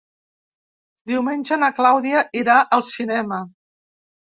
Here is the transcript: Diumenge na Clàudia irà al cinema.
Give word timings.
Diumenge 1.11 1.59
na 1.65 1.69
Clàudia 1.81 2.25
irà 2.43 2.59
al 2.79 2.87
cinema. 2.91 3.43